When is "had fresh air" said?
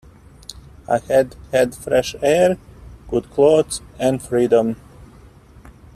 1.51-2.57